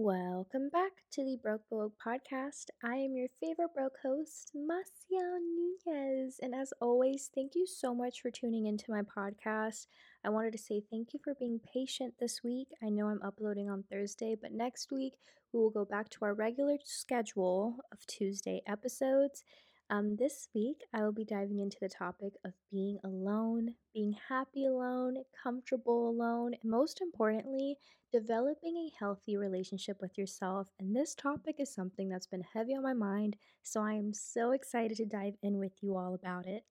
[0.00, 2.66] Welcome back to the Broke Broke podcast.
[2.84, 6.38] I am your favorite broke host, Maciel Nunez.
[6.40, 9.88] And as always, thank you so much for tuning into my podcast.
[10.24, 12.68] I wanted to say thank you for being patient this week.
[12.80, 15.14] I know I'm uploading on Thursday, but next week
[15.52, 19.42] we will go back to our regular schedule of Tuesday episodes.
[19.90, 24.66] Um, this week, I will be diving into the topic of being alone, being happy
[24.66, 27.78] alone, comfortable alone, and most importantly,
[28.12, 30.68] developing a healthy relationship with yourself.
[30.78, 34.52] And this topic is something that's been heavy on my mind, so I am so
[34.52, 36.64] excited to dive in with you all about it.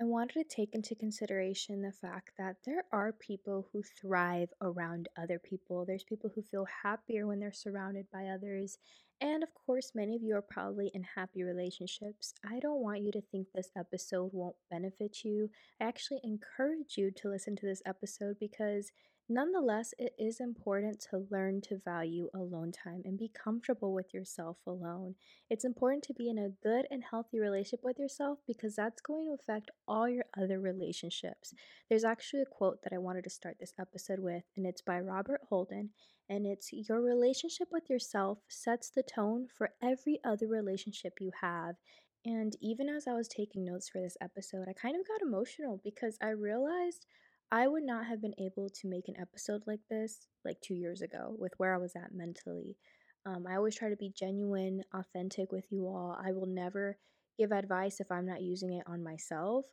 [0.00, 5.08] I wanted to take into consideration the fact that there are people who thrive around
[5.20, 5.84] other people.
[5.84, 8.78] There's people who feel happier when they're surrounded by others.
[9.20, 12.32] And of course, many of you are probably in happy relationships.
[12.48, 15.50] I don't want you to think this episode won't benefit you.
[15.80, 18.92] I actually encourage you to listen to this episode because
[19.30, 24.56] Nonetheless, it is important to learn to value alone time and be comfortable with yourself
[24.66, 25.16] alone.
[25.50, 29.26] It's important to be in a good and healthy relationship with yourself because that's going
[29.26, 31.52] to affect all your other relationships.
[31.90, 34.98] There's actually a quote that I wanted to start this episode with, and it's by
[35.00, 35.90] Robert Holden,
[36.30, 41.76] and it's Your relationship with yourself sets the tone for every other relationship you have.
[42.24, 45.80] And even as I was taking notes for this episode, I kind of got emotional
[45.84, 47.06] because I realized
[47.50, 51.00] I would not have been able to make an episode like this like two years
[51.00, 52.76] ago with where I was at mentally.
[53.24, 56.18] Um, I always try to be genuine, authentic with you all.
[56.22, 56.98] I will never
[57.38, 59.64] give advice if I'm not using it on myself.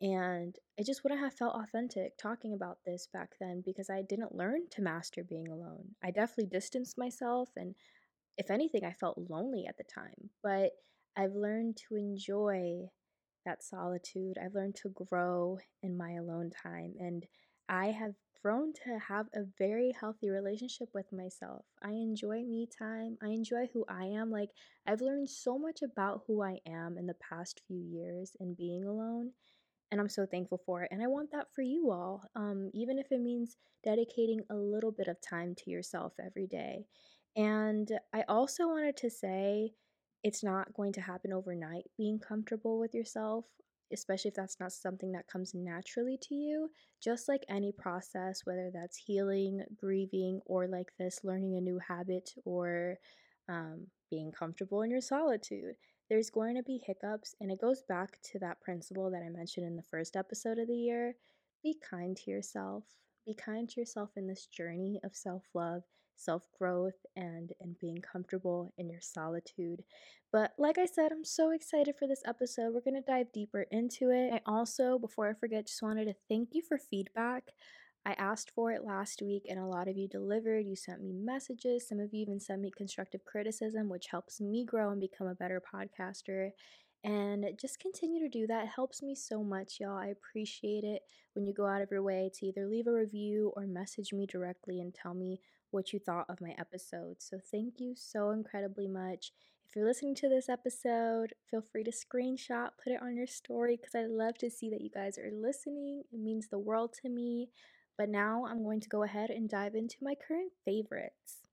[0.00, 4.34] And I just wouldn't have felt authentic talking about this back then because I didn't
[4.34, 5.94] learn to master being alone.
[6.04, 7.74] I definitely distanced myself, and
[8.36, 10.30] if anything, I felt lonely at the time.
[10.42, 10.72] But
[11.16, 12.90] I've learned to enjoy
[13.46, 14.36] that solitude.
[14.38, 17.24] I've learned to grow in my alone time and
[17.68, 21.64] I have grown to have a very healthy relationship with myself.
[21.82, 23.18] I enjoy me time.
[23.20, 24.30] I enjoy who I am.
[24.30, 24.50] Like,
[24.86, 28.84] I've learned so much about who I am in the past few years in being
[28.86, 29.32] alone,
[29.90, 30.90] and I'm so thankful for it.
[30.92, 34.92] And I want that for you all, um, even if it means dedicating a little
[34.92, 36.86] bit of time to yourself every day.
[37.34, 39.72] And I also wanted to say,
[40.26, 43.44] it's not going to happen overnight being comfortable with yourself,
[43.92, 46.68] especially if that's not something that comes naturally to you.
[47.00, 52.28] Just like any process, whether that's healing, grieving, or like this, learning a new habit
[52.44, 52.96] or
[53.48, 55.76] um, being comfortable in your solitude,
[56.10, 57.36] there's going to be hiccups.
[57.40, 60.66] And it goes back to that principle that I mentioned in the first episode of
[60.66, 61.14] the year
[61.62, 62.82] be kind to yourself
[63.26, 65.16] be kind to yourself in this journey of
[66.16, 69.82] self-love self-growth and and being comfortable in your solitude
[70.32, 73.66] but like i said i'm so excited for this episode we're going to dive deeper
[73.70, 77.44] into it i also before i forget just wanted to thank you for feedback
[78.08, 80.64] I asked for it last week and a lot of you delivered.
[80.64, 81.88] You sent me messages.
[81.88, 85.34] Some of you even sent me constructive criticism, which helps me grow and become a
[85.34, 86.50] better podcaster.
[87.02, 88.66] And just continue to do that.
[88.66, 89.98] It helps me so much, y'all.
[89.98, 91.02] I appreciate it
[91.34, 94.24] when you go out of your way to either leave a review or message me
[94.24, 95.40] directly and tell me
[95.70, 97.16] what you thought of my episode.
[97.20, 99.32] So, thank you so incredibly much.
[99.68, 103.76] If you're listening to this episode, feel free to screenshot, put it on your story
[103.76, 106.04] because I love to see that you guys are listening.
[106.12, 107.50] It means the world to me.
[107.98, 111.45] But now I'm going to go ahead and dive into my current favorites.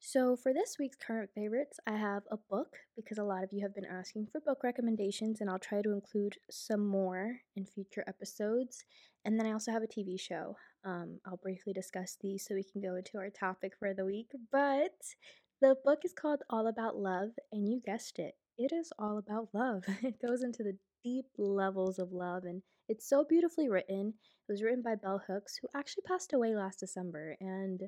[0.00, 3.62] So, for this week's current favorites, I have a book because a lot of you
[3.62, 8.04] have been asking for book recommendations, and I'll try to include some more in future
[8.06, 8.84] episodes.
[9.24, 10.56] And then I also have a TV show.
[10.84, 14.30] Um, I'll briefly discuss these so we can go into our topic for the week.
[14.52, 14.94] But
[15.60, 19.48] the book is called All About Love, and you guessed it, it is all about
[19.52, 19.82] love.
[20.02, 24.14] it goes into the deep levels of love, and it's so beautifully written.
[24.48, 27.82] It was written by Bell Hooks, who actually passed away last December, and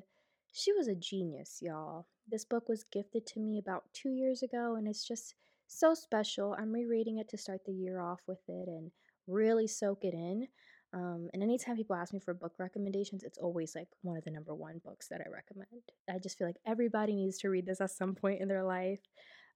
[0.51, 2.07] she was a genius, y'all.
[2.27, 5.35] This book was gifted to me about two years ago, and it's just
[5.67, 6.55] so special.
[6.59, 8.91] I'm rereading it to start the year off with it and
[9.27, 10.47] really soak it in.
[10.93, 14.31] Um, and anytime people ask me for book recommendations, it's always like one of the
[14.31, 15.83] number one books that I recommend.
[16.09, 18.99] I just feel like everybody needs to read this at some point in their life.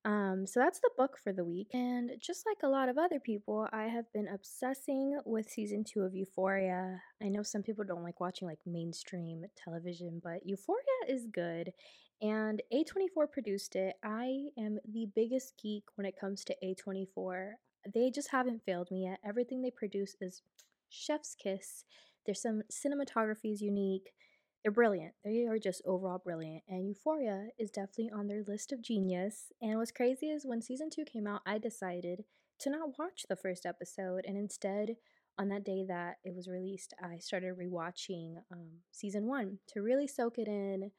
[0.06, 1.70] Um, so that's the book for the week.
[1.74, 6.02] And just like a lot of other people, I have been obsessing with season two
[6.02, 7.02] of Euphoria.
[7.24, 11.72] I know some people don't like watching like mainstream television, but Euphoria is good.
[12.22, 13.96] And A24 produced it.
[14.04, 17.54] I am the biggest geek when it comes to A24.
[17.92, 19.20] They just haven't failed me yet.
[19.26, 20.44] Everything they produce is
[20.90, 21.84] chef's kiss.
[22.26, 24.14] There's some cinematography is unique
[24.66, 25.14] they're brilliant.
[25.24, 26.64] They are just overall brilliant.
[26.68, 29.52] And Euphoria is definitely on their list of genius.
[29.62, 32.24] And what's crazy is when season two came out, I decided
[32.62, 34.26] to not watch the first episode.
[34.28, 34.96] And instead,
[35.38, 40.08] on that day that it was released, I started rewatching um, season one to really
[40.08, 40.90] soak it in,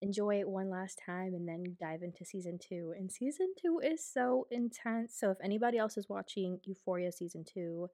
[0.00, 2.94] enjoy it one last time and then dive into season two.
[2.96, 5.16] And season two is so intense.
[5.18, 7.88] So if anybody else is watching Euphoria season two,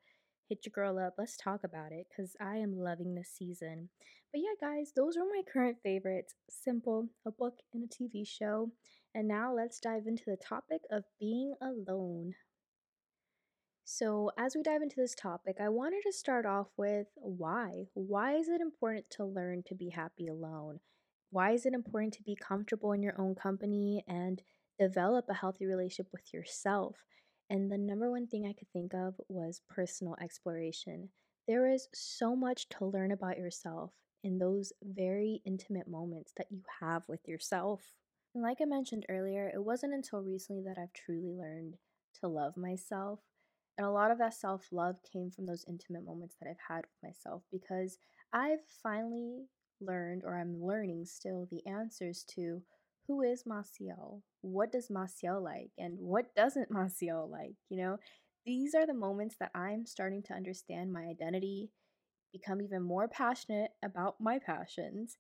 [0.51, 1.15] hit your girl up.
[1.17, 3.89] Let's talk about it because I am loving this season.
[4.35, 8.73] But yeah, guys, those are my current favorites simple, a book and a TV show.
[9.15, 12.35] And now let's dive into the topic of being alone.
[13.85, 17.85] So, as we dive into this topic, I wanted to start off with why.
[17.95, 20.81] Why is it important to learn to be happy alone?
[21.31, 24.43] Why is it important to be comfortable in your own company and
[24.81, 26.97] develop a healthy relationship with yourself?
[27.51, 31.11] And the number one thing I could think of was personal exploration.
[31.47, 33.93] There is so much to learn about yourself
[34.25, 37.83] in those very intimate moments that you have with yourself.
[38.35, 41.77] And like I mentioned earlier, it wasn't until recently that I've truly learned
[42.21, 43.21] to love myself
[43.77, 46.85] and a lot of that self love came from those intimate moments that I've had
[46.85, 47.99] with myself because
[48.33, 49.47] I've finally
[49.81, 52.63] learned, or I'm learning still, the answers to
[53.07, 54.23] who is Maciel?
[54.41, 55.71] What does Maciel like?
[55.79, 57.55] And what doesn't Maciel like?
[57.69, 57.99] You know,
[58.47, 61.71] these are the moments that I'm starting to understand my identity,
[62.35, 65.17] become even more passionate about my passions,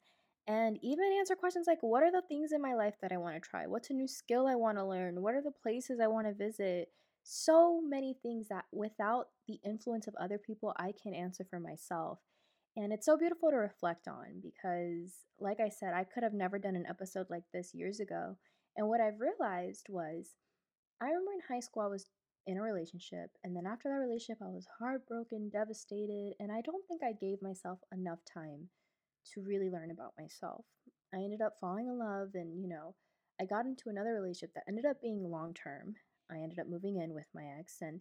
[0.47, 3.35] and even answer questions like what are the things in my life that I want
[3.35, 3.67] to try?
[3.67, 5.23] What's a new skill I want to learn?
[5.23, 6.89] What are the places I want to visit?
[7.25, 12.19] so many things that without the influence of other people, I can answer for myself.
[12.77, 16.59] And it's so beautiful to reflect on because, like I said, I could have never
[16.59, 18.37] done an episode like this years ago.
[18.77, 20.35] And what I've realized was
[21.01, 22.07] I remember in high school, I was
[22.47, 23.31] in a relationship.
[23.43, 26.35] And then after that relationship, I was heartbroken, devastated.
[26.41, 28.69] And I don't think I gave myself enough time
[29.33, 30.65] to really learn about myself.
[31.15, 32.95] I ended up falling in love and, you know,
[33.41, 35.95] I got into another relationship that ended up being long term.
[36.31, 37.79] I ended up moving in with my ex.
[37.81, 38.01] And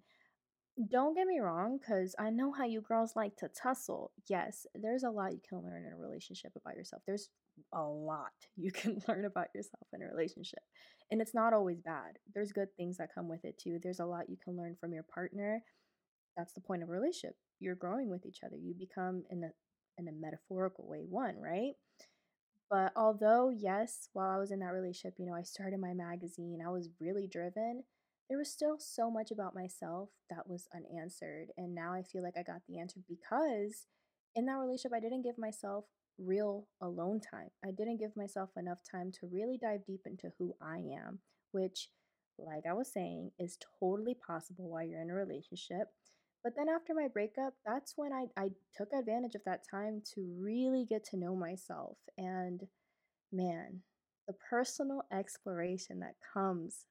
[0.90, 4.12] don't get me wrong, because I know how you girls like to tussle.
[4.28, 7.04] Yes, there's a lot you can learn in a relationship about yourself.
[7.06, 7.30] There's
[7.74, 10.60] a lot you can learn about yourself in a relationship.
[11.12, 12.18] And it's not always bad.
[12.34, 13.80] There's good things that come with it too.
[13.82, 15.62] There's a lot you can learn from your partner.
[16.38, 17.36] That's the point of a relationship.
[17.60, 18.58] You're growing with each other.
[18.58, 19.50] You become in a
[20.00, 21.74] in a metaphorical way one, right?
[22.70, 26.60] But although, yes, while I was in that relationship, you know, I started my magazine,
[26.66, 27.84] I was really driven
[28.30, 31.48] there was still so much about myself that was unanswered.
[31.58, 33.86] And now I feel like I got the answer because
[34.36, 35.86] in that relationship, I didn't give myself
[36.18, 37.50] real alone time.
[37.64, 41.20] I didn't give myself enough time to really dive deep into who I am,
[41.52, 41.90] which,
[42.38, 45.88] like I was saying, is totally possible while you're in a relationship.
[46.44, 50.26] But then after my breakup, that's when I, I took advantage of that time to
[50.40, 51.98] really get to know myself.
[52.18, 52.62] And
[53.32, 53.82] man,
[54.28, 56.86] the personal exploration that comes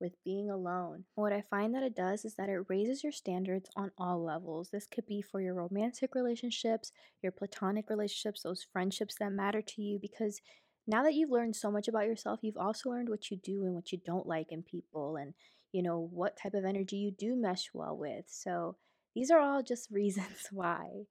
[0.00, 1.04] with being alone.
[1.14, 4.70] What I find that it does is that it raises your standards on all levels.
[4.70, 9.82] This could be for your romantic relationships, your platonic relationships, those friendships that matter to
[9.82, 10.40] you, because
[10.86, 13.74] now that you've learned so much about yourself, you've also learned what you do and
[13.74, 15.34] what you don't like in people and,
[15.72, 18.24] you know, what type of energy you do mesh well with.
[18.28, 18.76] So
[19.14, 21.06] these are all just reasons why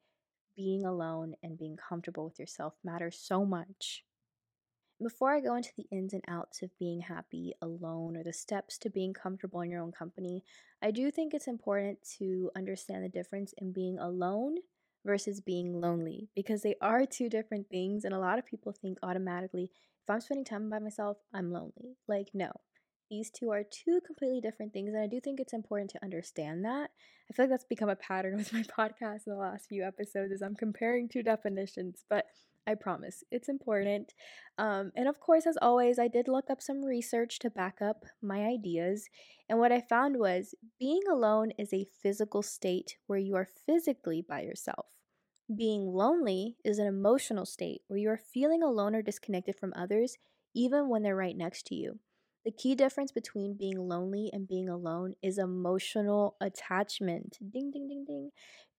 [0.56, 4.04] being alone and being comfortable with yourself matters so much.
[5.02, 8.78] Before I go into the ins and outs of being happy alone or the steps
[8.80, 10.42] to being comfortable in your own company,
[10.82, 14.56] I do think it's important to understand the difference in being alone
[15.06, 18.06] versus being lonely because they are two different things.
[18.06, 19.70] And a lot of people think automatically,
[20.04, 21.98] if I'm spending time by myself, I'm lonely.
[22.08, 22.52] Like, no,
[23.10, 24.94] these two are two completely different things.
[24.94, 26.92] And I do think it's important to understand that.
[27.30, 30.32] I feel like that's become a pattern with my podcast in the last few episodes
[30.32, 32.28] is I'm comparing two definitions, but
[32.68, 33.24] I promise.
[33.32, 34.14] It's important.
[34.58, 38.06] Um, and of course, as always, I did look up some research to back up
[38.22, 39.08] my ideas.
[39.48, 44.22] And what I found was being alone is a physical state where you are physically
[44.28, 44.88] by yourself.
[45.56, 50.18] Being lonely is an emotional state where you are feeling alone or disconnected from others,
[50.56, 52.00] even when they're right next to you.
[52.46, 57.38] The key difference between being lonely and being alone is emotional attachment.
[57.52, 58.32] Ding, ding, ding, ding.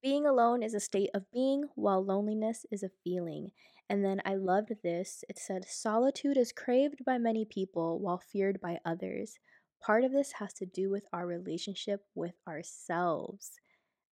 [0.02, 3.50] Being alone is a state of being, while loneliness is a feeling.
[3.90, 5.24] And then I loved this.
[5.28, 9.38] It said, Solitude is craved by many people while feared by others.
[9.82, 13.52] Part of this has to do with our relationship with ourselves.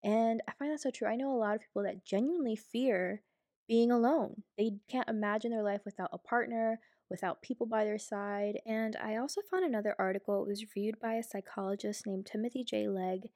[0.03, 1.09] And I find that so true.
[1.09, 3.23] I know a lot of people that genuinely fear
[3.69, 4.43] being alone.
[4.59, 6.81] They can't imagine their life without a partner,
[7.15, 8.59] without people by their side.
[8.67, 10.43] And I also found another article.
[10.43, 12.89] It was reviewed by a psychologist named Timothy J.
[12.89, 13.29] Legg.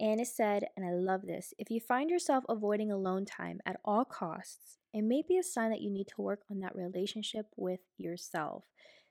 [0.00, 3.78] And it said, and I love this if you find yourself avoiding alone time at
[3.84, 7.46] all costs, it may be a sign that you need to work on that relationship
[7.56, 8.64] with yourself.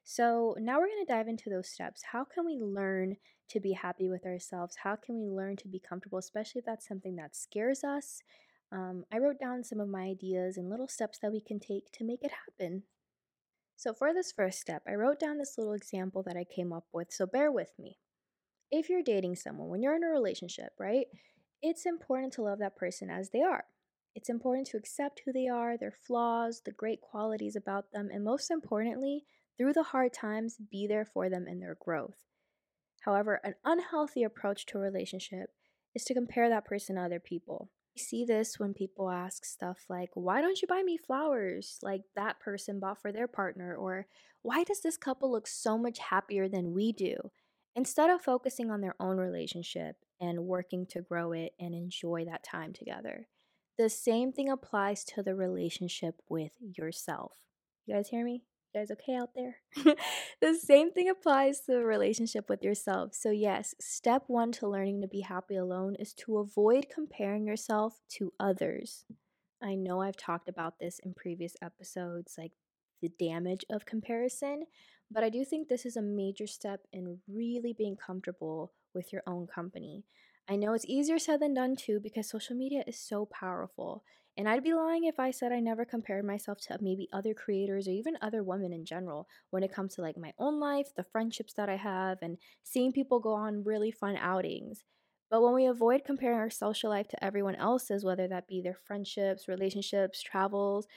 [0.04, 2.02] So, now we're going to dive into those steps.
[2.12, 3.18] How can we learn
[3.50, 4.78] to be happy with ourselves?
[4.84, 8.24] How can we learn to be comfortable, especially if that's something that scares us?
[8.72, 11.92] Um, I wrote down some of my ideas and little steps that we can take
[11.94, 12.84] to make it happen.
[13.80, 16.88] So, for this first step, I wrote down this little example that I came up
[16.92, 17.98] with, so bear with me.
[18.70, 21.08] If you're dating someone, when you're in a relationship, right,
[21.62, 23.64] it's important to love that person as they are.
[24.14, 28.22] It's important to accept who they are, their flaws, the great qualities about them, and
[28.22, 29.24] most importantly,
[29.58, 32.18] through the hard times, be there for them in their growth.
[33.06, 35.52] However, an unhealthy approach to a relationship
[35.96, 37.70] is to compare that person to other people.
[38.00, 42.40] See this when people ask stuff like, Why don't you buy me flowers like that
[42.40, 43.76] person bought for their partner?
[43.76, 44.08] Or
[44.42, 47.18] why does this couple look so much happier than we do?
[47.76, 52.44] Instead of focusing on their own relationship and working to grow it and enjoy that
[52.44, 53.28] time together.
[53.78, 57.34] The same thing applies to the relationship with yourself.
[57.86, 58.44] You guys hear me?
[58.74, 59.58] You guys okay out there?
[60.42, 63.16] the same thing applies to the relationship with yourself.
[63.16, 68.00] So, yes, step one to learning to be happy alone is to avoid comparing yourself
[68.18, 69.06] to others.
[69.62, 72.52] I know I've talked about this in previous episodes, like
[73.02, 74.66] the damage of comparison,
[75.10, 79.24] but I do think this is a major step in really being comfortable with your
[79.26, 80.04] own company.
[80.50, 84.04] I know it's easier said than done too because social media is so powerful.
[84.36, 87.88] And I'd be lying if I said I never compared myself to maybe other creators
[87.88, 91.04] or even other women in general when it comes to like my own life, the
[91.04, 94.84] friendships that I have, and seeing people go on really fun outings.
[95.30, 98.74] But when we avoid comparing our social life to everyone else's, whether that be their
[98.74, 100.88] friendships, relationships, travels,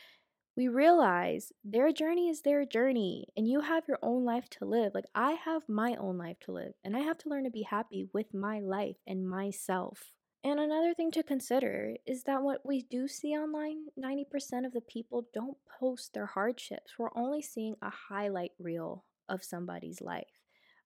[0.56, 4.92] we realize their journey is their journey and you have your own life to live.
[4.94, 7.62] Like I have my own life to live and I have to learn to be
[7.62, 10.12] happy with my life and myself.
[10.44, 14.80] And another thing to consider is that what we do see online, 90% of the
[14.80, 16.94] people don't post their hardships.
[16.98, 20.26] We're only seeing a highlight reel of somebody's life.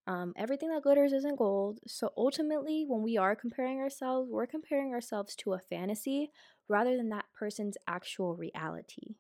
[0.07, 1.81] Um, everything that glitters isn't gold.
[1.89, 6.31] So ultimately, when we are comparing ourselves, we're comparing ourselves to a fantasy
[6.69, 9.17] rather than that person's actual reality.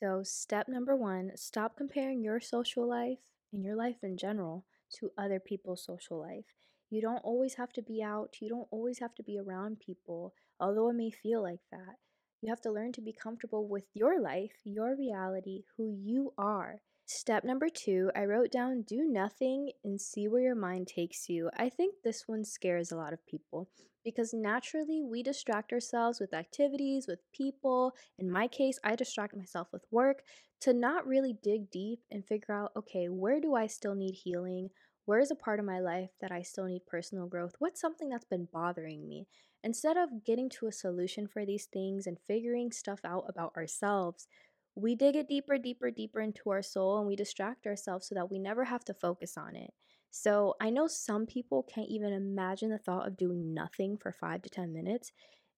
[0.00, 3.18] So, step number one stop comparing your social life
[3.52, 4.64] and your life in general
[4.94, 6.46] to other people's social life.
[6.90, 10.34] You don't always have to be out, you don't always have to be around people,
[10.58, 11.96] although it may feel like that.
[12.40, 16.80] You have to learn to be comfortable with your life, your reality, who you are.
[17.10, 21.48] Step number two, I wrote down do nothing and see where your mind takes you.
[21.56, 23.70] I think this one scares a lot of people
[24.04, 27.94] because naturally we distract ourselves with activities, with people.
[28.18, 30.22] In my case, I distract myself with work
[30.60, 34.68] to not really dig deep and figure out okay, where do I still need healing?
[35.06, 37.54] Where is a part of my life that I still need personal growth?
[37.58, 39.26] What's something that's been bothering me?
[39.64, 44.28] Instead of getting to a solution for these things and figuring stuff out about ourselves,
[44.78, 48.30] we dig it deeper, deeper, deeper into our soul and we distract ourselves so that
[48.30, 49.72] we never have to focus on it.
[50.10, 54.42] So I know some people can't even imagine the thought of doing nothing for five
[54.42, 55.12] to 10 minutes.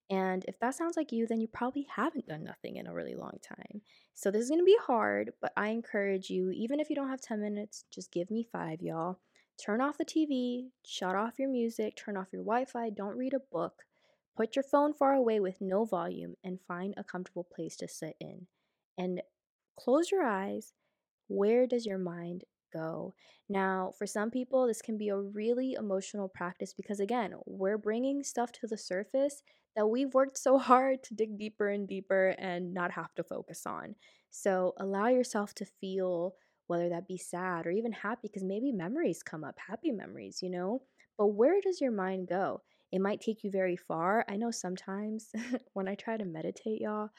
[0.08, 3.14] And if that sounds like you, then you probably haven't done nothing in a really
[3.14, 3.82] long time.
[4.14, 7.20] So this is gonna be hard, but I encourage you, even if you don't have
[7.20, 9.20] 10 minutes, just give me five, y'all.
[9.62, 13.34] Turn off the TV, shut off your music, turn off your Wi Fi, don't read
[13.34, 13.84] a book.
[14.34, 18.16] Put your phone far away with no volume and find a comfortable place to sit
[18.18, 18.46] in.
[19.00, 19.22] And
[19.78, 20.74] close your eyes.
[21.28, 23.14] Where does your mind go?
[23.48, 28.22] Now, for some people, this can be a really emotional practice because, again, we're bringing
[28.22, 29.42] stuff to the surface
[29.74, 33.64] that we've worked so hard to dig deeper and deeper and not have to focus
[33.64, 33.94] on.
[34.30, 36.34] So, allow yourself to feel
[36.66, 40.50] whether that be sad or even happy, because maybe memories come up, happy memories, you
[40.50, 40.82] know?
[41.16, 42.60] But where does your mind go?
[42.92, 44.26] It might take you very far.
[44.28, 45.32] I know sometimes
[45.72, 47.10] when I try to meditate, y'all,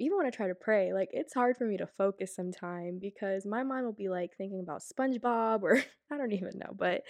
[0.00, 3.44] even when I try to pray, like it's hard for me to focus sometime because
[3.44, 7.02] my mind will be like thinking about SpongeBob or I don't even know, but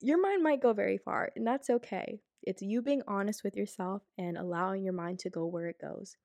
[0.00, 2.20] your mind might go very far, and that's okay.
[2.42, 6.16] It's you being honest with yourself and allowing your mind to go where it goes.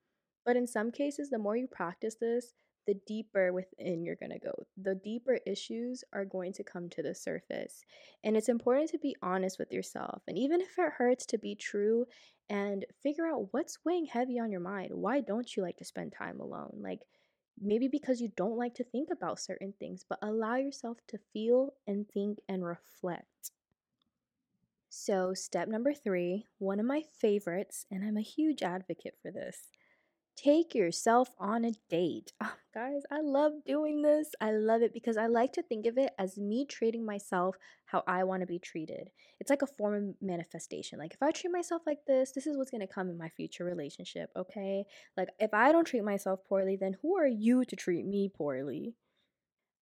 [0.45, 2.53] But in some cases, the more you practice this,
[2.85, 4.67] the deeper within you're going to go.
[4.77, 7.83] The deeper issues are going to come to the surface.
[8.23, 10.21] And it's important to be honest with yourself.
[10.27, 12.05] And even if it hurts to be true
[12.49, 14.91] and figure out what's weighing heavy on your mind.
[14.93, 16.77] Why don't you like to spend time alone?
[16.81, 17.01] Like
[17.59, 21.73] maybe because you don't like to think about certain things, but allow yourself to feel
[21.87, 23.51] and think and reflect.
[24.89, 29.69] So, step number three, one of my favorites, and I'm a huge advocate for this
[30.35, 32.33] Take yourself on a date.
[32.41, 34.31] Oh, guys, I love doing this.
[34.41, 38.03] I love it because I like to think of it as me treating myself how
[38.05, 39.11] I want to be treated.
[39.39, 40.99] It's like a form of manifestation.
[40.99, 43.29] Like, if I treat myself like this, this is what's going to come in my
[43.29, 44.83] future relationship, okay?
[45.15, 48.93] Like, if I don't treat myself poorly, then who are you to treat me poorly?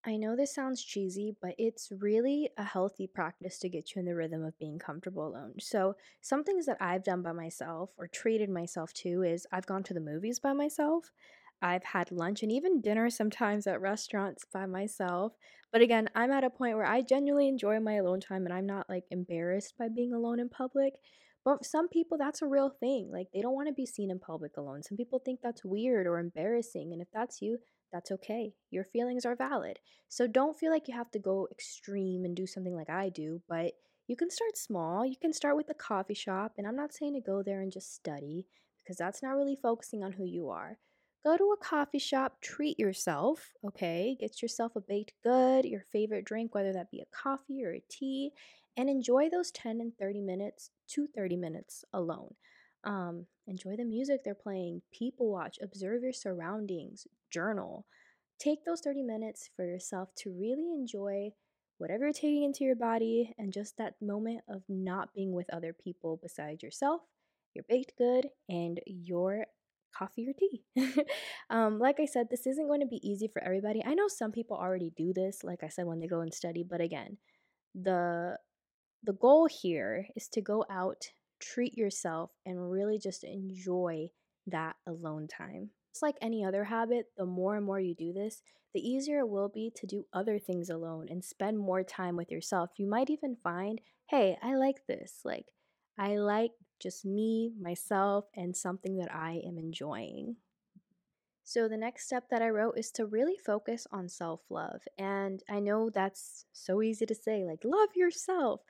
[0.06, 4.06] I know this sounds cheesy, but it's really a healthy practice to get you in
[4.06, 5.56] the rhythm of being comfortable alone.
[5.60, 9.84] So, some things that I've done by myself or treated myself to is I've gone
[9.84, 11.12] to the movies by myself.
[11.62, 15.34] I've had lunch and even dinner sometimes at restaurants by myself.
[15.72, 18.66] But again, I'm at a point where I genuinely enjoy my alone time and I'm
[18.66, 20.96] not like embarrassed by being alone in public.
[21.46, 23.10] But some people, that's a real thing.
[23.12, 24.84] Like, they don't want to be seen in public alone.
[24.84, 26.92] Some people think that's weird or embarrassing.
[26.94, 27.60] And if that's you,
[27.94, 28.54] that's okay.
[28.72, 29.80] Your feelings are valid.
[30.10, 33.42] So don't feel like you have to go extreme and do something like I do,
[33.48, 33.74] but
[34.08, 35.06] you can start small.
[35.06, 36.54] You can start with a coffee shop.
[36.58, 38.48] And I'm not saying to go there and just study
[38.84, 40.78] because that's not really focusing on who you are.
[41.24, 44.18] Go to a coffee shop, treat yourself, okay?
[44.20, 47.84] Get yourself a baked good, your favorite drink, whether that be a coffee or a
[47.90, 48.32] tea,
[48.76, 52.34] and enjoy those 10 and 30 minutes to 30 minutes alone.
[52.84, 57.86] Um, enjoy the music they're playing, people watch, observe your surroundings, journal.
[58.40, 61.32] Take those 30 minutes for yourself to really enjoy
[61.78, 65.74] whatever you're taking into your body and just that moment of not being with other
[65.74, 67.02] people besides yourself,
[67.54, 69.46] your baked good, and your
[69.98, 70.64] coffee or tea.
[71.50, 73.84] um, like I said, this isn't going to be easy for everybody.
[73.86, 76.64] I know some people already do this, like I said, when they go and study,
[76.68, 77.18] but again,
[77.76, 78.38] the
[79.06, 81.08] the goal here is to go out,
[81.44, 84.10] treat yourself, and really just enjoy
[84.48, 85.70] that alone time.
[85.92, 88.42] It's like any other habit, the more and more you do this,
[88.74, 92.32] the easier it will be to do other things alone and spend more time with
[92.32, 92.72] yourself.
[92.78, 95.20] You might even find, hey, I like this.
[95.24, 95.46] Like,
[95.98, 100.38] I like just me, myself, and something that I am enjoying.
[101.44, 104.82] So, the next step that I wrote is to really focus on self love.
[104.98, 108.62] And I know that's so easy to say, like, love yourself.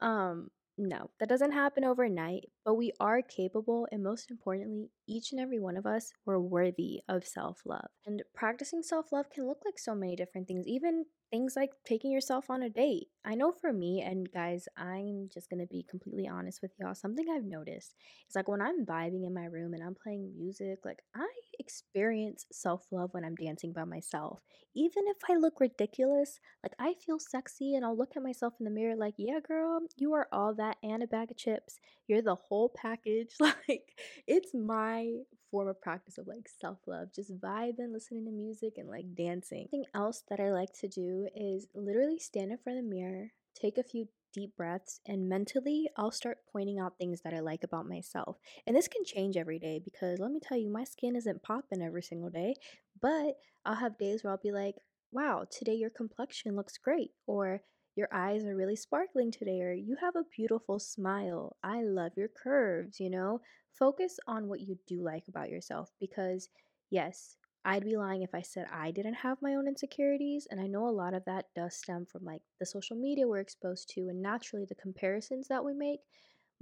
[0.00, 5.40] Um, no, that doesn't happen overnight, but we are capable, and most importantly, each and
[5.40, 7.88] every one of us were worthy of self love.
[8.06, 12.12] And practicing self love can look like so many different things, even things like taking
[12.12, 13.08] yourself on a date.
[13.24, 16.94] I know for me, and guys, I'm just gonna be completely honest with y'all.
[16.94, 17.94] Something I've noticed
[18.28, 21.28] is like when I'm vibing in my room and I'm playing music, like I
[21.58, 24.40] experience self love when I'm dancing by myself.
[24.74, 28.64] Even if I look ridiculous, like I feel sexy and I'll look at myself in
[28.64, 31.78] the mirror, like, yeah, girl, you are all that and a bag of chips.
[32.06, 33.34] You're the whole package.
[33.40, 33.94] Like,
[34.26, 35.10] it's my
[35.50, 39.68] form of practice of like self love, just vibing, listening to music, and like dancing.
[39.70, 43.28] Something else that I like to do is literally stand in front of the mirror,
[43.54, 47.64] take a few deep breaths, and mentally I'll start pointing out things that I like
[47.64, 48.36] about myself.
[48.66, 51.82] And this can change every day because let me tell you, my skin isn't popping
[51.82, 52.54] every single day,
[53.00, 54.76] but I'll have days where I'll be like,
[55.10, 57.62] wow, today your complexion looks great, or
[57.96, 61.56] your eyes are really sparkling today, or you have a beautiful smile.
[61.62, 63.40] I love your curves, you know?
[63.70, 66.48] Focus on what you do like about yourself because,
[66.90, 70.46] yes, I'd be lying if I said I didn't have my own insecurities.
[70.50, 73.38] And I know a lot of that does stem from like the social media we're
[73.40, 76.00] exposed to and naturally the comparisons that we make.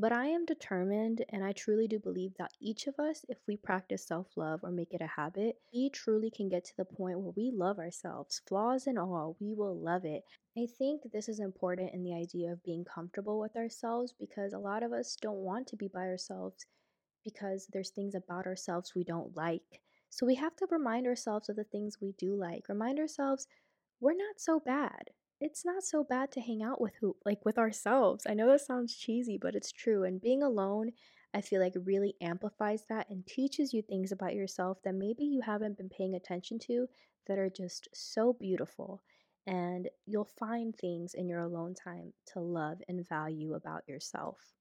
[0.00, 3.58] But I am determined and I truly do believe that each of us, if we
[3.58, 7.20] practice self love or make it a habit, we truly can get to the point
[7.20, 10.24] where we love ourselves, flaws and all, we will love it.
[10.56, 14.58] I think this is important in the idea of being comfortable with ourselves because a
[14.58, 16.64] lot of us don't want to be by ourselves
[17.22, 19.82] because there's things about ourselves we don't like.
[20.08, 22.70] So we have to remind ourselves of the things we do like.
[22.70, 23.46] Remind ourselves
[24.00, 25.10] we're not so bad.
[25.40, 28.26] It's not so bad to hang out with who like with ourselves.
[28.28, 30.04] I know that sounds cheesy, but it's true.
[30.04, 30.92] And being alone,
[31.34, 35.40] I feel like really amplifies that and teaches you things about yourself that maybe you
[35.40, 36.88] haven't been paying attention to
[37.26, 39.02] that are just so beautiful.
[39.46, 44.59] And you'll find things in your alone time to love and value about yourself.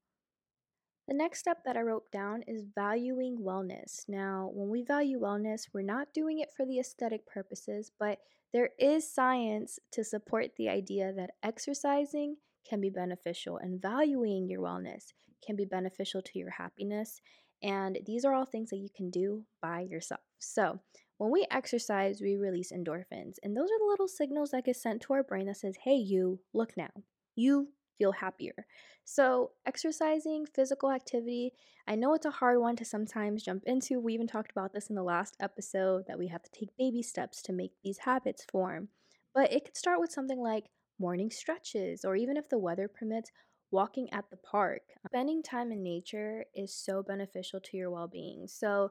[1.10, 4.04] The next step that I wrote down is valuing wellness.
[4.06, 8.20] Now, when we value wellness, we're not doing it for the aesthetic purposes, but
[8.52, 14.60] there is science to support the idea that exercising can be beneficial and valuing your
[14.60, 15.06] wellness
[15.44, 17.20] can be beneficial to your happiness.
[17.60, 20.20] And these are all things that you can do by yourself.
[20.38, 20.78] So,
[21.18, 25.02] when we exercise, we release endorphins, and those are the little signals that get sent
[25.02, 26.90] to our brain that says, hey, you, look now.
[27.34, 27.70] You
[28.00, 28.66] feel happier.
[29.04, 31.52] So, exercising, physical activity,
[31.86, 34.00] I know it's a hard one to sometimes jump into.
[34.00, 37.02] We even talked about this in the last episode that we have to take baby
[37.02, 38.88] steps to make these habits form.
[39.34, 40.64] But it could start with something like
[40.98, 43.30] morning stretches, or even if the weather permits,
[43.70, 44.82] walking at the park.
[45.06, 48.46] Spending time in nature is so beneficial to your well being.
[48.48, 48.90] So,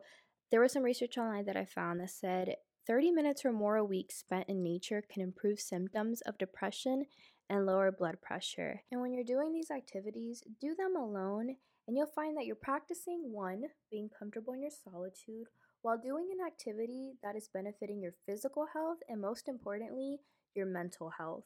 [0.51, 2.55] there was some research online that I found that said
[2.87, 7.05] 30 minutes or more a week spent in nature can improve symptoms of depression
[7.49, 8.81] and lower blood pressure.
[8.91, 11.55] And when you're doing these activities, do them alone,
[11.87, 15.47] and you'll find that you're practicing one, being comfortable in your solitude,
[15.81, 20.19] while doing an activity that is benefiting your physical health and most importantly,
[20.55, 21.45] your mental health.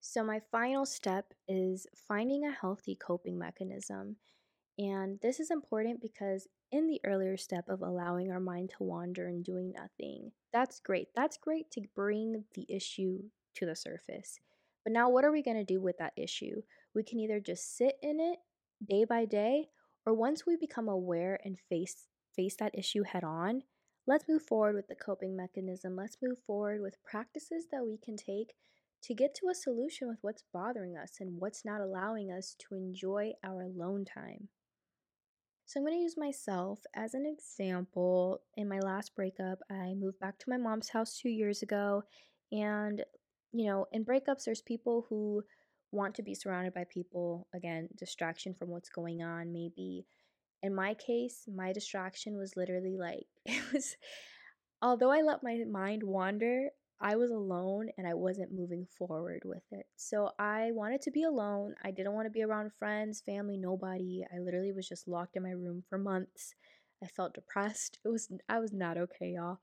[0.00, 4.16] So, my final step is finding a healthy coping mechanism.
[4.78, 9.26] And this is important because in the earlier step of allowing our mind to wander
[9.26, 10.32] and doing nothing.
[10.52, 11.08] That's great.
[11.14, 13.24] That's great to bring the issue
[13.56, 14.40] to the surface.
[14.84, 16.62] But now, what are we going to do with that issue?
[16.94, 18.38] We can either just sit in it
[18.88, 19.68] day by day,
[20.06, 23.62] or once we become aware and face face that issue head on,
[24.06, 25.96] let's move forward with the coping mechanism.
[25.96, 28.54] Let's move forward with practices that we can take
[29.02, 32.74] to get to a solution with what's bothering us and what's not allowing us to
[32.74, 34.48] enjoy our alone time.
[35.66, 38.40] So I'm going to use myself as an example.
[38.56, 42.02] In my last breakup, I moved back to my mom's house two years ago.
[42.50, 43.04] And,
[43.52, 45.42] you know, in breakups, there's people who
[45.92, 47.46] want to be surrounded by people.
[47.54, 50.06] Again, distraction from what's going on, maybe.
[50.62, 53.96] In my case, my distraction was literally like, it was,
[54.82, 56.68] although I let my mind wander,
[57.02, 59.86] I was alone and I wasn't moving forward with it.
[59.96, 61.74] So I wanted to be alone.
[61.82, 64.22] I didn't want to be around friends, family, nobody.
[64.32, 66.54] I literally was just locked in my room for months.
[67.02, 67.98] I felt depressed.
[68.04, 69.60] It was I was not okay, y'all.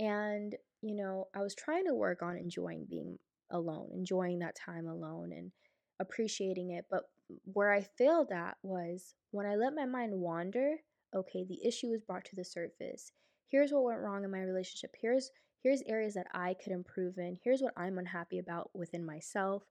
[0.00, 3.18] And, you know, I was trying to work on enjoying being
[3.50, 5.52] alone, enjoying that time alone and
[6.00, 6.86] appreciating it.
[6.90, 7.04] But
[7.44, 10.76] where I failed at was when I let my mind wander,
[11.14, 13.12] okay, the issue was brought to the surface.
[13.48, 14.94] Here's what went wrong in my relationship.
[15.00, 15.30] Here's
[15.62, 17.36] here's areas that I could improve in.
[17.44, 19.62] Here's what I'm unhappy about within myself.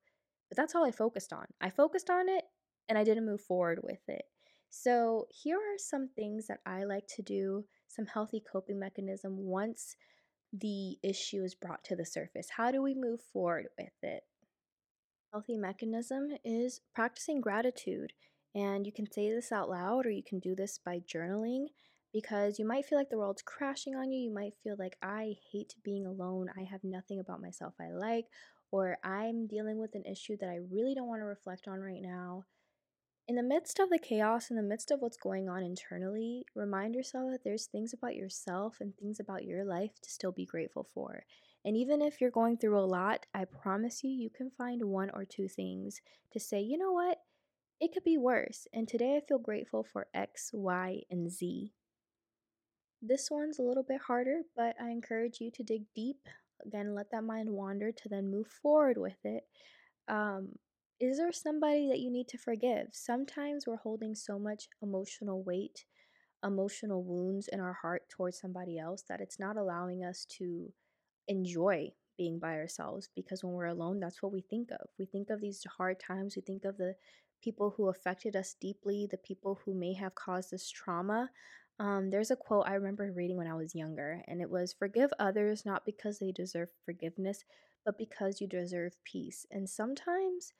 [0.50, 1.46] But that's all I focused on.
[1.62, 2.44] I focused on it
[2.88, 4.24] and I didn't move forward with it.
[4.72, 9.96] So, here are some things that I like to do, some healthy coping mechanism once
[10.51, 12.47] the issue is brought to the surface.
[12.57, 14.23] How do we move forward with it?
[15.31, 18.13] Healthy mechanism is practicing gratitude.
[18.55, 21.67] And you can say this out loud or you can do this by journaling
[22.12, 24.23] because you might feel like the world's crashing on you.
[24.23, 26.47] You might feel like, I hate being alone.
[26.57, 28.25] I have nothing about myself I like,
[28.71, 32.01] or I'm dealing with an issue that I really don't want to reflect on right
[32.01, 32.45] now.
[33.30, 36.96] In the midst of the chaos, in the midst of what's going on internally, remind
[36.96, 40.88] yourself that there's things about yourself and things about your life to still be grateful
[40.96, 41.22] for.
[41.63, 45.12] And even if you're going through a lot, I promise you, you can find one
[45.13, 46.02] or two things
[46.34, 47.20] to say, you know what?
[47.80, 48.65] It could be worse.
[48.74, 51.72] And today I feel grateful for X, Y, and Z.
[53.00, 56.28] This one's a little bit harder, but I encourage you to dig deep.
[56.65, 59.44] Again, let that mind wander to then move forward with it.
[60.08, 60.54] Um,
[60.99, 62.88] is there somebody that you need to forgive?
[62.91, 65.85] Sometimes we're holding so much emotional weight,
[66.43, 70.71] emotional wounds in our heart towards somebody else that it's not allowing us to
[71.27, 74.89] enjoy being by ourselves because when we're alone, that's what we think of.
[74.97, 76.95] We think of these hard times, we think of the
[77.41, 81.29] people who affected us deeply, the people who may have caused this trauma.
[81.79, 85.12] Um, there's a quote I remember reading when I was younger, and it was Forgive
[85.17, 87.45] others not because they deserve forgiveness,
[87.85, 89.45] but because you deserve peace.
[89.49, 90.51] And sometimes,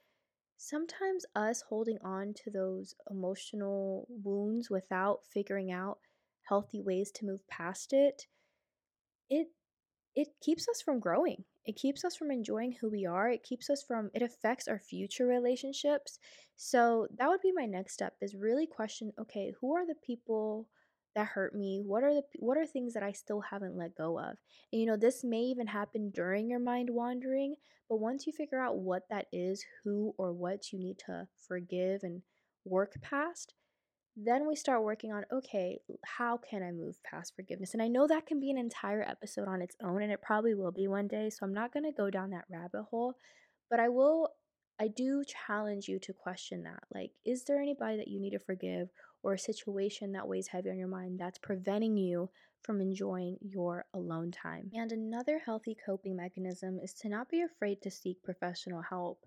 [0.60, 6.00] sometimes us holding on to those emotional wounds without figuring out
[6.44, 8.28] healthy ways to move past it,
[9.30, 9.48] it
[10.16, 11.46] it keeps us from growing.
[11.66, 13.30] It keeps us from enjoying who we are.
[13.30, 16.20] It keeps us from it affects our future relationships.
[16.58, 20.68] So that would be my next step is really question, okay, who are the people
[21.20, 24.18] that hurt me what are the what are things that i still haven't let go
[24.18, 24.38] of?
[24.72, 27.56] And you know this may even happen during your mind wandering
[27.90, 32.04] but once you figure out what that is who or what you need to forgive
[32.04, 32.22] and
[32.64, 33.54] work past
[34.16, 37.74] then we start working on okay how can i move past forgiveness?
[37.74, 40.56] And i know that can be an entire episode on its own and it probably
[40.56, 43.16] will be one day so i'm not going to go down that rabbit hole
[43.70, 44.30] but i will
[44.80, 48.40] i do challenge you to question that like is there anybody that you need to
[48.40, 48.88] forgive
[49.24, 52.30] or a situation that weighs heavy on your mind that's preventing you
[52.64, 54.70] from enjoying your alone time.
[54.74, 59.26] And another healthy coping mechanism is to not be afraid to seek professional help.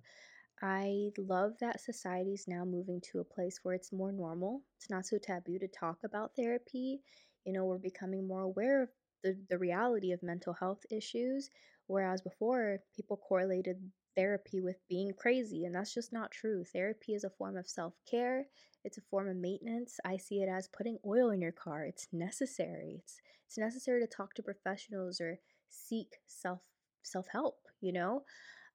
[0.62, 4.62] I love that society is now moving to a place where it's more normal.
[4.78, 7.00] It's not so taboo to talk about therapy.
[7.44, 8.88] You know, we're becoming more aware of
[9.24, 11.50] the, the reality of mental health issues,
[11.86, 13.76] whereas before people correlated
[14.14, 16.64] therapy with being crazy, and that's just not true.
[16.72, 18.46] Therapy is a form of self care,
[18.84, 19.98] it's a form of maintenance.
[20.04, 21.84] I see it as putting oil in your car.
[21.84, 23.00] It's necessary.
[23.02, 26.60] It's it's necessary to talk to professionals or seek self
[27.02, 27.66] self help.
[27.80, 28.22] You know.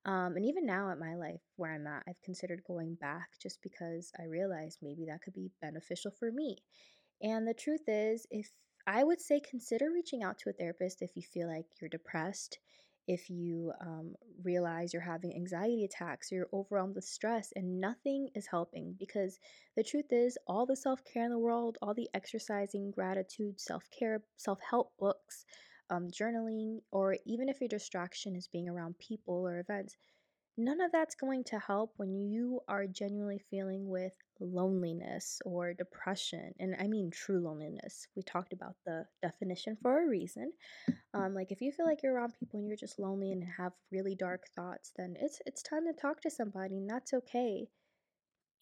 [0.05, 3.61] Um, and even now at my life where I'm at, I've considered going back just
[3.61, 6.59] because I realized maybe that could be beneficial for me.
[7.21, 8.49] And the truth is, if
[8.85, 12.59] I would say consider reaching out to a therapist if you feel like you're depressed,
[13.07, 18.29] if you um, realize you're having anxiety attacks or you're overwhelmed with stress and nothing
[18.35, 19.39] is helping because
[19.75, 24.91] the truth is all the self-care in the world all the exercising gratitude self-care self-help
[24.99, 25.45] books
[25.89, 29.95] um, journaling or even if your distraction is being around people or events
[30.57, 36.53] none of that's going to help when you are genuinely feeling with loneliness or depression.
[36.59, 38.07] And I mean true loneliness.
[38.15, 40.51] We talked about the definition for a reason.
[41.13, 43.73] Um, like if you feel like you're around people and you're just lonely and have
[43.91, 47.67] really dark thoughts, then it's it's time to talk to somebody, and that's okay.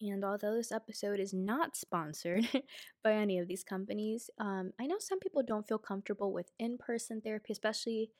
[0.00, 2.48] And although this episode is not sponsored
[3.04, 6.76] by any of these companies, um, I know some people don't feel comfortable with in
[6.78, 8.10] person therapy, especially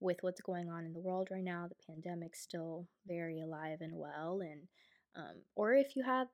[0.00, 1.68] with what's going on in the world right now.
[1.68, 4.62] The pandemic's still very alive and well, and
[5.14, 6.28] um, or if you have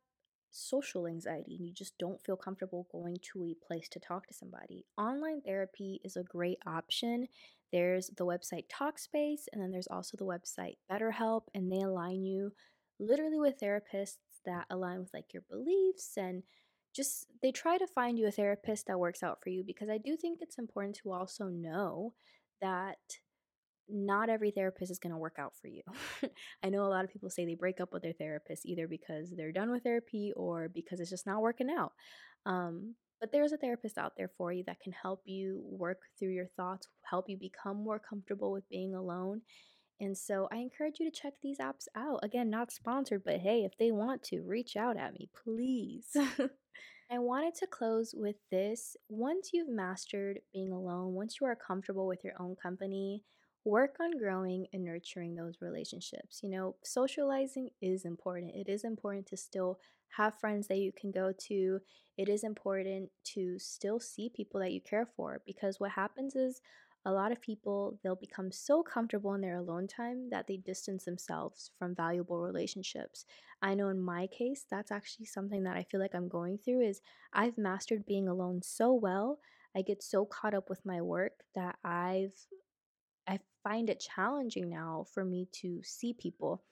[0.50, 4.34] social anxiety and you just don't feel comfortable going to a place to talk to
[4.34, 7.28] somebody, online therapy is a great option.
[7.72, 12.52] There's the website Talkspace, and then there's also the website BetterHelp, and they align you
[12.98, 16.42] literally with therapists that align with like your beliefs and
[16.94, 19.98] just they try to find you a therapist that works out for you because I
[19.98, 22.14] do think it's important to also know
[22.60, 22.98] that
[23.88, 25.82] not every therapist is going to work out for you.
[26.62, 29.32] I know a lot of people say they break up with their therapist either because
[29.36, 31.92] they're done with therapy or because it's just not working out.
[32.46, 36.30] Um, but there's a therapist out there for you that can help you work through
[36.30, 39.42] your thoughts, help you become more comfortable with being alone.
[40.00, 42.20] And so I encourage you to check these apps out.
[42.22, 46.06] Again, not sponsored, but hey, if they want to, reach out at me, please.
[47.10, 48.96] I wanted to close with this.
[49.08, 53.24] Once you've mastered being alone, once you are comfortable with your own company,
[53.64, 56.40] work on growing and nurturing those relationships.
[56.42, 58.54] You know, socializing is important.
[58.54, 59.78] It is important to still
[60.16, 61.80] have friends that you can go to.
[62.16, 66.60] It is important to still see people that you care for because what happens is
[67.04, 71.04] a lot of people they'll become so comfortable in their alone time that they distance
[71.04, 73.24] themselves from valuable relationships.
[73.62, 76.82] I know in my case that's actually something that I feel like I'm going through
[76.82, 77.00] is
[77.32, 79.38] I've mastered being alone so well.
[79.76, 82.32] I get so caught up with my work that I've
[83.28, 86.62] I find it challenging now for me to see people.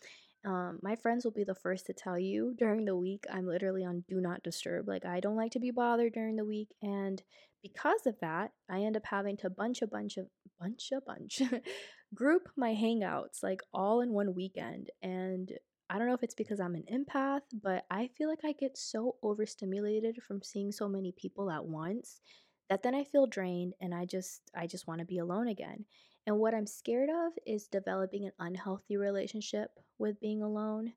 [0.45, 3.85] Um, my friends will be the first to tell you during the week I'm literally
[3.85, 4.89] on do not disturb.
[4.89, 7.23] Like I don't like to be bothered during the week, and
[7.63, 10.27] because of that, I end up having to bunch a bunch of
[10.61, 11.43] bunch a bunch
[12.15, 14.91] group my hangouts like all in one weekend.
[15.03, 15.53] And
[15.91, 18.77] I don't know if it's because I'm an empath, but I feel like I get
[18.77, 22.21] so overstimulated from seeing so many people at once
[22.69, 25.85] that then I feel drained and I just I just want to be alone again.
[26.27, 30.93] And what I'm scared of is developing an unhealthy relationship with being alone.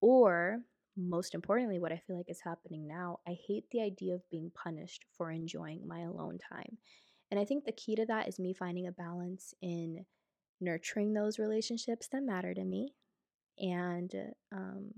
[0.00, 0.60] Or,
[0.96, 4.50] most importantly, what I feel like is happening now, I hate the idea of being
[4.54, 6.78] punished for enjoying my alone time.
[7.30, 10.06] And I think the key to that is me finding a balance in
[10.60, 12.94] nurturing those relationships that matter to me
[13.58, 14.12] and
[14.52, 14.90] um,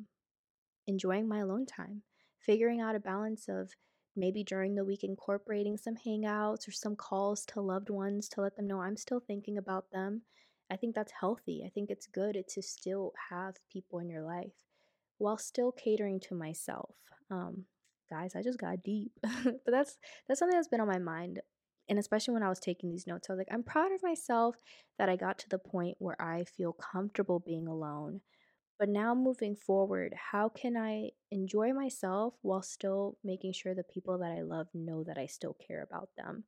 [0.87, 2.03] enjoying my alone time,
[2.38, 3.73] figuring out a balance of
[4.16, 8.57] maybe during the week incorporating some hangouts or some calls to loved ones to let
[8.57, 10.22] them know I'm still thinking about them.
[10.70, 11.62] I think that's healthy.
[11.66, 14.53] I think it's good to still have people in your life
[15.18, 16.94] while still catering to myself.
[17.31, 17.64] Um,
[18.11, 21.40] guys, I just got deep, but that's that's something that's been on my mind,
[21.88, 24.57] and especially when I was taking these notes, I was like, I'm proud of myself
[24.98, 28.20] that I got to the point where I feel comfortable being alone,
[28.83, 34.18] but now moving forward, how can I enjoy myself while still making sure the people
[34.18, 36.42] that I love know that I still care about them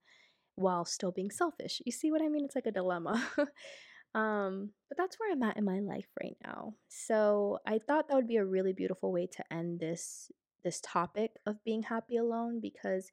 [0.56, 1.80] while still being selfish?
[1.86, 2.44] You see what I mean?
[2.44, 3.24] It's like a dilemma.
[4.16, 6.74] um, but that's where I'm at in my life right now.
[6.88, 10.32] So I thought that would be a really beautiful way to end this
[10.64, 13.12] this topic of being happy alone because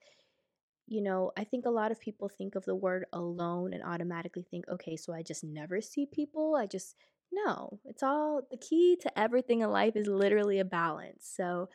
[0.88, 4.48] you know, I think a lot of people think of the word alone and automatically
[4.50, 6.56] think, okay, so I just never see people.
[6.56, 6.96] I just
[7.32, 11.32] no, it's all the key to everything in life is literally a balance.
[11.36, 11.70] So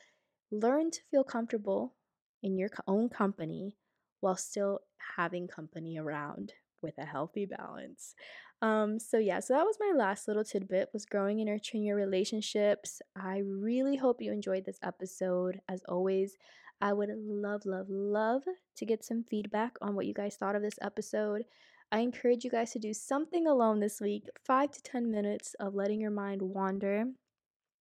[0.51, 1.95] learn to feel comfortable
[2.42, 3.77] in your own company
[4.21, 4.81] while still
[5.16, 8.14] having company around with a healthy balance.
[8.62, 11.97] Um, so yeah, so that was my last little tidbit was growing and nurturing your
[11.97, 13.03] relationships.
[13.14, 15.61] I really hope you enjoyed this episode.
[15.69, 16.37] As always,
[16.81, 18.42] I would love, love, love
[18.77, 21.45] to get some feedback on what you guys thought of this episode.
[21.92, 25.75] I encourage you guys to do something alone this week, five to 10 minutes of
[25.75, 27.05] letting your mind wander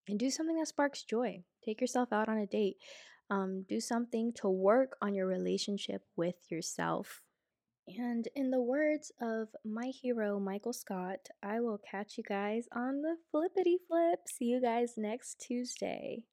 [0.07, 1.43] and do something that sparks joy.
[1.63, 2.77] Take yourself out on a date.
[3.31, 7.23] Um, do something to work on your relationship with yourself.
[7.87, 13.01] And in the words of my hero, Michael Scott, I will catch you guys on
[13.01, 14.19] the flippity flip.
[14.27, 16.23] See you guys next Tuesday.